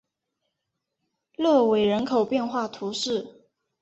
[1.35, 3.45] 勒韦人口变化图示